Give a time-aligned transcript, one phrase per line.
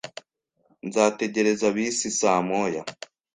[0.87, 2.81] Nzategereza bisi saa moya.